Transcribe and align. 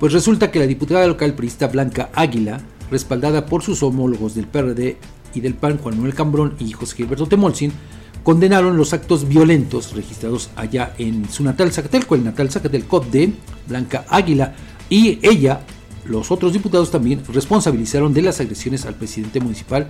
Pues 0.00 0.14
resulta 0.14 0.50
que 0.50 0.58
la 0.58 0.66
diputada 0.66 1.06
local 1.06 1.34
priista 1.34 1.66
Blanca 1.66 2.08
Águila, 2.14 2.62
respaldada 2.90 3.44
por 3.44 3.62
sus 3.62 3.82
homólogos 3.82 4.34
del 4.34 4.46
PRD 4.46 4.96
y 5.34 5.40
del 5.40 5.52
PAN, 5.52 5.76
Juan 5.76 5.96
Manuel 5.96 6.14
Cambrón 6.14 6.54
y 6.58 6.72
José 6.72 6.96
Gilberto 6.96 7.26
Temolsin, 7.26 7.70
condenaron 8.22 8.78
los 8.78 8.94
actos 8.94 9.28
violentos 9.28 9.92
registrados 9.92 10.48
allá 10.56 10.94
en 10.96 11.28
su 11.28 11.44
natal 11.44 11.70
Zacatelco, 11.70 12.14
el 12.14 12.24
natal 12.24 12.50
Zacatelco 12.50 13.00
de 13.00 13.34
Blanca 13.68 14.06
Águila, 14.08 14.54
y 14.88 15.18
ella, 15.20 15.60
los 16.06 16.30
otros 16.30 16.54
diputados 16.54 16.90
también 16.90 17.22
responsabilizaron 17.30 18.14
de 18.14 18.22
las 18.22 18.40
agresiones 18.40 18.86
al 18.86 18.94
presidente 18.94 19.38
municipal 19.38 19.86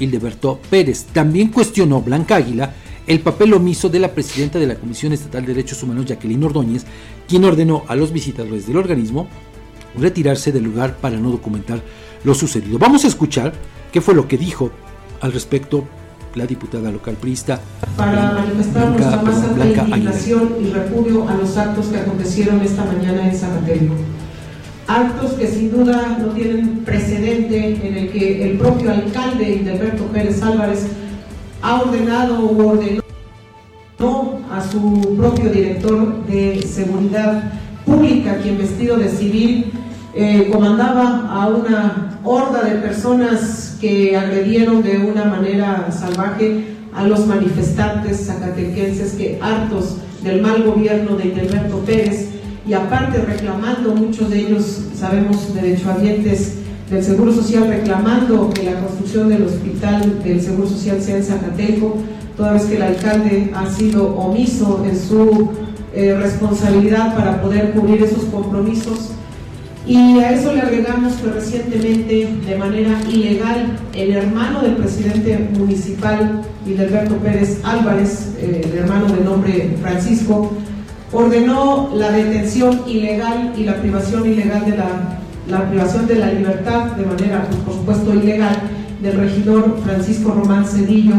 Hildeberto 0.00 0.58
Pérez. 0.70 1.04
También 1.12 1.52
cuestionó 1.52 2.02
Blanca 2.02 2.34
Águila 2.34 2.74
el 3.06 3.20
papel 3.20 3.54
omiso 3.54 3.88
de 3.88 4.00
la 4.00 4.12
presidenta 4.12 4.58
de 4.58 4.66
la 4.66 4.74
Comisión 4.74 5.12
Estatal 5.12 5.42
de 5.46 5.54
Derechos 5.54 5.82
Humanos, 5.84 6.06
Jacqueline 6.06 6.42
Ordóñez, 6.42 6.84
quien 7.28 7.44
ordenó 7.44 7.84
a 7.86 7.94
los 7.94 8.12
visitadores 8.12 8.66
del 8.66 8.76
organismo 8.76 9.28
retirarse 9.96 10.52
del 10.52 10.64
lugar 10.64 10.96
para 10.96 11.18
no 11.18 11.30
documentar 11.30 11.80
lo 12.24 12.34
sucedido. 12.34 12.78
Vamos 12.78 13.04
a 13.04 13.08
escuchar 13.08 13.52
qué 13.92 14.00
fue 14.00 14.14
lo 14.14 14.28
que 14.28 14.38
dijo 14.38 14.70
al 15.20 15.32
respecto 15.32 15.84
la 16.34 16.46
diputada 16.46 16.90
local 16.90 17.16
priista. 17.20 17.60
Para 17.96 18.32
manifestar 18.32 18.90
nuestra 18.90 19.22
más 19.22 19.42
alta 19.42 19.66
indignación 19.66 20.56
y 20.62 20.70
repudio 20.70 21.28
a 21.28 21.34
los 21.34 21.56
actos 21.56 21.86
que 21.86 21.98
acontecieron 21.98 22.60
esta 22.62 22.84
mañana 22.84 23.28
en 23.28 23.36
Zacatelco. 23.36 23.94
Actos 24.86 25.32
que 25.32 25.46
sin 25.46 25.70
duda 25.70 26.18
no 26.18 26.28
tienen 26.28 26.78
precedente 26.84 27.86
en 27.86 27.96
el 27.96 28.10
que 28.10 28.50
el 28.50 28.58
propio 28.58 28.90
alcalde 28.90 29.56
Hildeberto 29.56 30.04
Pérez 30.06 30.42
Álvarez 30.42 30.86
ha 31.60 31.80
ordenado 31.80 32.40
o 32.40 32.66
ordenó 32.66 33.02
a 34.50 34.60
su 34.60 35.14
propio 35.16 35.50
director 35.50 36.26
de 36.26 36.62
seguridad 36.62 37.52
pública, 37.86 38.38
quien 38.42 38.58
vestido 38.58 38.96
de 38.96 39.08
civil 39.08 39.72
eh, 40.14 40.50
comandaba 40.52 41.26
a 41.30 41.48
una 41.48 42.18
horda 42.22 42.62
de 42.62 42.76
personas 42.80 43.76
que 43.80 44.16
agredieron 44.16 44.82
de 44.82 44.98
una 44.98 45.24
manera 45.24 45.90
salvaje 45.90 46.64
a 46.94 47.06
los 47.06 47.26
manifestantes 47.26 48.26
zacatequenses 48.26 49.12
que 49.12 49.38
hartos 49.40 49.96
del 50.22 50.42
mal 50.42 50.62
gobierno 50.64 51.16
de 51.16 51.28
Hildeberto 51.28 51.78
Pérez 51.78 52.28
y 52.68 52.74
aparte 52.74 53.22
reclamando, 53.22 53.94
muchos 53.94 54.30
de 54.30 54.40
ellos 54.40 54.82
sabemos 54.94 55.52
derechohabientes 55.54 56.58
del 56.90 57.02
Seguro 57.02 57.32
Social, 57.32 57.66
reclamando 57.66 58.50
que 58.50 58.64
la 58.64 58.78
construcción 58.80 59.30
del 59.30 59.44
hospital 59.44 60.22
del 60.22 60.40
Seguro 60.40 60.68
Social 60.68 61.00
sea 61.00 61.16
en 61.16 61.24
Zacateco, 61.24 61.96
toda 62.36 62.52
vez 62.52 62.64
que 62.64 62.76
el 62.76 62.82
alcalde 62.82 63.50
ha 63.54 63.66
sido 63.66 64.14
omiso 64.14 64.84
en 64.84 64.96
su 64.96 65.50
eh, 65.94 66.14
responsabilidad 66.20 67.16
para 67.16 67.40
poder 67.42 67.72
cubrir 67.72 68.02
esos 68.02 68.24
compromisos 68.24 69.10
y 69.86 70.20
a 70.20 70.30
eso 70.30 70.52
le 70.52 70.60
agregamos 70.60 71.14
que 71.14 71.30
recientemente, 71.30 72.28
de 72.46 72.56
manera 72.56 73.00
ilegal, 73.10 73.78
el 73.94 74.12
hermano 74.12 74.62
del 74.62 74.76
presidente 74.76 75.38
municipal, 75.58 76.42
Hildeberto 76.64 77.16
Pérez 77.16 77.58
Álvarez, 77.64 78.34
eh, 78.38 78.62
el 78.64 78.78
hermano 78.78 79.06
de 79.08 79.24
nombre 79.24 79.76
Francisco, 79.80 80.52
ordenó 81.10 81.90
la 81.94 82.12
detención 82.12 82.82
ilegal 82.86 83.52
y 83.56 83.64
la 83.64 83.80
privación 83.80 84.24
ilegal 84.24 84.64
de 84.70 84.76
la, 84.76 85.18
la 85.48 85.68
privación 85.68 86.06
de 86.06 86.14
la 86.14 86.32
libertad, 86.32 86.92
de 86.92 87.04
manera, 87.04 87.46
pues, 87.48 87.60
por 87.62 87.74
supuesto, 87.74 88.14
ilegal, 88.14 88.56
del 89.02 89.16
regidor 89.16 89.80
Francisco 89.84 90.30
Román 90.30 90.64
Cedillo, 90.64 91.16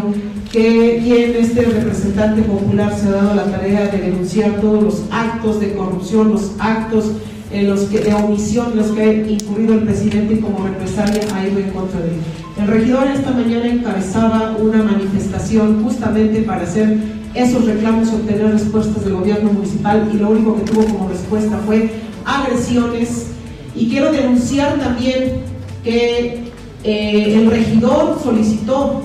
que 0.54 1.02
quien 1.04 1.36
este 1.36 1.64
representante 1.64 2.44
popular 2.44 2.94
se 2.98 3.10
ha 3.10 3.12
dado 3.12 3.36
la 3.36 3.44
tarea 3.46 3.88
de 3.88 3.98
denunciar 3.98 4.62
todos 4.62 4.84
los 4.84 5.04
actos 5.12 5.60
de 5.60 5.74
corrupción, 5.74 6.30
los 6.30 6.52
actos 6.60 7.12
en 7.54 7.70
los 7.70 7.82
que, 7.82 8.00
de 8.00 8.14
omisión 8.14 8.76
los 8.76 8.88
que 8.88 9.02
ha 9.02 9.14
incurrido 9.14 9.76
el 9.76 9.82
presidente 9.82 10.34
y 10.34 10.38
como 10.38 10.66
represalia 10.66 11.22
ha 11.36 11.48
ido 11.48 11.60
en 11.60 11.70
contra 11.70 12.00
de 12.00 12.08
él. 12.08 12.16
El 12.60 12.68
regidor 12.68 13.08
esta 13.08 13.32
mañana 13.32 13.68
encabezaba 13.68 14.58
una 14.60 14.82
manifestación 14.84 15.84
justamente 15.84 16.42
para 16.42 16.64
hacer 16.64 16.98
esos 17.36 17.66
reclamos 17.66 18.10
y 18.10 18.16
obtener 18.16 18.52
respuestas 18.52 19.04
del 19.04 19.14
gobierno 19.14 19.54
municipal 19.54 20.10
y 20.14 20.18
lo 20.18 20.32
único 20.32 20.56
que 20.56 20.72
tuvo 20.72 20.84
como 20.86 21.10
respuesta 21.10 21.60
fue 21.66 21.92
agresiones. 22.26 23.28
Y 23.76 23.90
quiero 23.90 24.12
denunciar 24.12 24.78
también 24.80 25.42
que 25.84 26.52
eh, 26.84 27.36
el 27.36 27.50
regidor 27.50 28.20
solicitó 28.22 29.02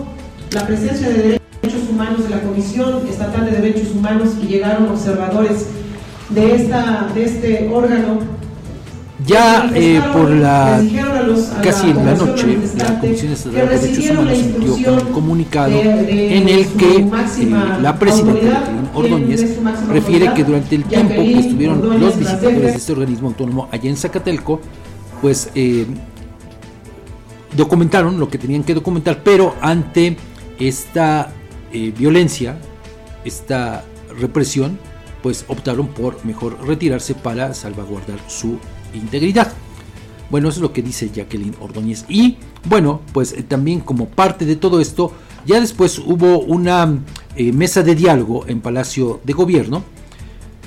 la 0.53 0.67
presencia 0.67 1.09
de 1.09 1.39
derechos 1.63 1.89
humanos 1.91 2.25
de 2.25 2.31
la 2.31 2.41
Comisión 2.43 3.07
Estatal 3.09 3.47
de 3.47 3.53
Derechos 3.53 3.95
Humanos 3.95 4.31
y 4.43 4.47
llegaron 4.47 4.89
observadores 4.89 5.67
de, 6.31 6.55
esta, 6.55 7.09
de 7.15 7.25
este 7.25 7.71
órgano. 7.73 8.39
Ya 9.27 9.69
eh, 9.75 10.01
por 10.13 10.31
la 10.31 10.81
casi 11.61 11.91
en 11.91 12.07
la 12.07 12.15
noche, 12.15 12.57
la 12.77 13.01
Comisión 13.01 13.33
Estatal 13.33 13.69
de 13.69 13.79
Derechos 13.79 14.11
Humanos 14.11 14.39
emitió 14.39 14.93
un 14.95 15.13
comunicado 15.13 15.73
en 15.81 16.49
el 16.49 16.67
que 16.69 16.97
eh, 16.99 17.09
la 17.83 17.99
presidenta 17.99 18.63
Ordóñez 18.95 19.59
refiere 19.89 20.33
que 20.35 20.45
durante 20.45 20.77
el 20.77 20.85
tiempo 20.85 21.15
que 21.17 21.39
estuvieron 21.41 22.01
los 22.01 22.17
visitadores 22.17 22.63
de 22.63 22.77
este 22.77 22.93
organismo 22.93 23.29
autónomo 23.29 23.69
allá 23.73 23.91
en 23.91 23.97
Zacatelco, 23.97 24.61
pues 25.21 25.51
eh, 25.57 25.87
documentaron 27.57 28.21
lo 28.21 28.29
que 28.29 28.39
tenían 28.39 28.63
que 28.63 28.73
documentar, 28.73 29.23
pero 29.25 29.57
ante 29.61 30.17
esta 30.61 31.33
violencia, 31.73 32.57
esta 33.25 33.85
represión, 34.17 34.79
pues 35.23 35.45
optaron 35.49 35.89
por 35.89 36.25
mejor 36.25 36.59
retirarse 36.67 37.15
para 37.15 37.55
salvaguardar 37.55 38.19
su 38.29 38.59
integridad. 38.95 39.53
Bueno, 40.31 40.49
eso 40.49 40.59
es 40.59 40.63
lo 40.63 40.73
que 40.73 40.83
dice 40.83 41.11
Jacqueline 41.11 41.55
Ordóñez. 41.61 42.05
Y 42.09 42.37
bueno, 42.69 43.01
pues 43.13 43.33
eh, 43.33 43.43
también 43.43 43.81
como 43.81 44.09
parte 44.09 44.45
de 44.45 44.57
todo 44.57 44.81
esto, 44.81 45.13
ya 45.47 45.61
después 45.61 45.99
hubo 45.99 46.41
una 46.41 46.99
eh, 47.37 47.53
mesa 47.53 47.83
de 47.83 47.95
diálogo 47.95 48.47
en 48.47 48.61
Palacio 48.61 49.21
de 49.25 49.33
Gobierno. 49.33 49.83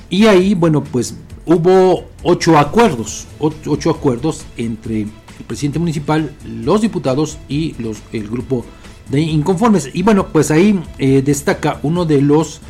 Y 0.09 0.25
ahí, 0.25 0.55
bueno, 0.55 0.83
pues 0.83 1.15
hubo 1.45 2.05
ocho 2.23 2.57
acuerdos, 2.57 3.27
ocho, 3.39 3.89
acuerdos 3.89 4.45
entre 4.57 5.01
el 5.01 5.45
presidente 5.47 5.79
municipal, 5.79 6.35
los 6.45 6.81
diputados 6.81 7.37
y 7.47 7.75
los, 7.81 7.97
el 8.11 8.27
grupo 8.27 8.65
de 9.09 9.21
inconformes. 9.21 9.89
Y 9.93 10.03
bueno, 10.03 10.27
pues 10.27 10.51
ahí 10.51 10.81
eh, 10.97 11.21
destaca 11.21 11.79
uno 11.83 12.05
de 12.05 12.21
los 12.21 12.61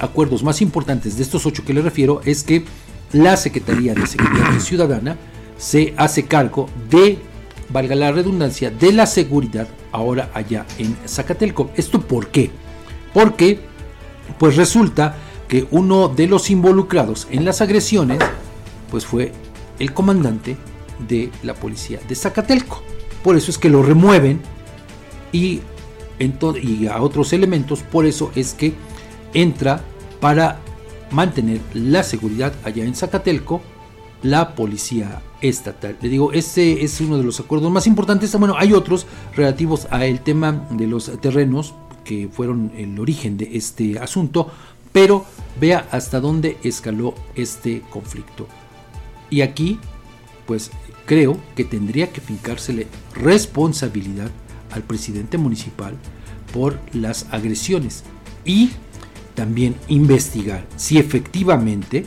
acuerdos 0.00 0.42
más 0.42 0.62
importantes 0.62 1.16
de 1.16 1.22
estos 1.22 1.46
ocho 1.46 1.64
que 1.64 1.74
le 1.74 1.82
refiero, 1.82 2.20
es 2.24 2.44
que 2.44 2.64
la 3.12 3.36
Secretaría 3.36 3.94
de 3.94 4.06
Seguridad 4.06 4.58
Ciudadana 4.60 5.16
se 5.58 5.94
hace 5.96 6.24
cargo 6.24 6.68
de, 6.90 7.18
valga 7.68 7.94
la 7.94 8.12
redundancia, 8.12 8.70
de 8.70 8.92
la 8.92 9.06
seguridad 9.06 9.68
ahora 9.92 10.30
allá 10.34 10.66
en 10.78 10.96
Zacatelco. 11.06 11.70
¿Esto 11.76 12.00
por 12.00 12.28
qué? 12.28 12.50
Porque 13.14 13.60
pues 14.38 14.56
resulta 14.56 15.16
que 15.48 15.66
uno 15.70 16.08
de 16.08 16.26
los 16.26 16.50
involucrados 16.50 17.28
en 17.30 17.44
las 17.44 17.60
agresiones 17.60 18.18
pues 18.90 19.06
fue 19.06 19.32
el 19.78 19.92
comandante 19.92 20.56
de 21.08 21.30
la 21.42 21.54
policía 21.54 22.00
de 22.08 22.14
Zacatelco. 22.14 22.82
Por 23.22 23.36
eso 23.36 23.50
es 23.50 23.58
que 23.58 23.68
lo 23.68 23.82
remueven 23.82 24.40
y, 25.30 25.60
y 26.18 26.86
a 26.86 27.00
otros 27.00 27.32
elementos, 27.32 27.82
por 27.82 28.06
eso 28.06 28.32
es 28.34 28.54
que 28.54 28.74
entra 29.34 29.82
para 30.20 30.60
mantener 31.10 31.60
la 31.74 32.02
seguridad 32.02 32.52
allá 32.64 32.84
en 32.84 32.94
Zacatelco, 32.94 33.60
la 34.22 34.54
policía 34.54 35.20
estatal. 35.40 35.96
Le 36.00 36.08
digo, 36.08 36.32
ese 36.32 36.82
es 36.82 37.00
uno 37.00 37.18
de 37.18 37.24
los 37.24 37.40
acuerdos 37.40 37.70
más 37.70 37.86
importantes. 37.86 38.36
Bueno, 38.38 38.54
hay 38.56 38.72
otros 38.72 39.06
relativos 39.34 39.88
a 39.90 40.06
el 40.06 40.20
tema 40.20 40.66
de 40.70 40.86
los 40.86 41.20
terrenos 41.20 41.74
que 42.04 42.28
fueron 42.28 42.72
el 42.76 42.98
origen 42.98 43.36
de 43.36 43.50
este 43.56 43.98
asunto, 43.98 44.50
pero 44.92 45.24
vea 45.60 45.86
hasta 45.90 46.20
dónde 46.20 46.58
escaló 46.62 47.14
este 47.34 47.82
conflicto. 47.90 48.46
Y 49.30 49.40
aquí, 49.40 49.78
pues 50.46 50.70
creo 51.06 51.38
que 51.56 51.64
tendría 51.64 52.12
que 52.12 52.20
fincársele 52.20 52.86
responsabilidad 53.14 54.30
al 54.70 54.82
presidente 54.82 55.38
municipal 55.38 55.94
por 56.52 56.78
las 56.92 57.26
agresiones 57.30 58.04
y 58.44 58.70
también 59.34 59.74
investigar 59.88 60.66
si 60.76 60.98
efectivamente 60.98 62.04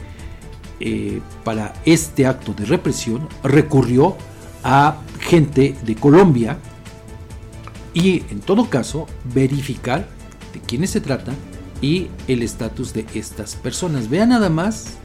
eh, 0.79 1.21
para 1.43 1.73
este 1.85 2.27
acto 2.27 2.53
de 2.53 2.65
represión 2.65 3.27
recurrió 3.43 4.17
a 4.63 4.97
gente 5.19 5.75
de 5.83 5.95
Colombia 5.95 6.57
y 7.93 8.23
en 8.29 8.41
todo 8.41 8.69
caso 8.69 9.07
verificar 9.33 10.07
de 10.53 10.59
quiénes 10.59 10.89
se 10.89 11.01
trata 11.01 11.33
y 11.81 12.07
el 12.27 12.43
estatus 12.43 12.93
de 12.93 13.05
estas 13.13 13.55
personas. 13.55 14.09
Vean 14.09 14.29
nada 14.29 14.49
más 14.49 14.97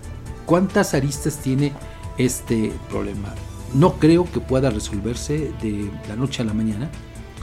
cuántas 0.46 0.94
aristas 0.94 1.38
tiene 1.38 1.72
este 2.18 2.72
problema. 2.88 3.34
No 3.74 3.94
creo 3.94 4.30
que 4.30 4.40
pueda 4.40 4.70
resolverse 4.70 5.52
de 5.62 5.88
la 6.08 6.16
noche 6.16 6.42
a 6.42 6.46
la 6.46 6.54
mañana. 6.54 6.90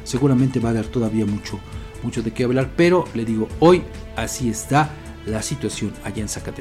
Seguramente 0.03 0.59
va 0.59 0.69
a 0.69 0.73
dar 0.73 0.85
todavía 0.85 1.25
mucho 1.25 1.59
mucho 2.03 2.21
de 2.21 2.31
qué 2.31 2.43
hablar, 2.43 2.69
pero 2.75 3.05
le 3.13 3.25
digo, 3.25 3.47
hoy 3.59 3.83
así 4.15 4.49
está 4.49 4.89
la 5.25 5.41
situación 5.41 5.93
allá 6.03 6.21
en 6.21 6.29
Zacatecas. 6.29 6.55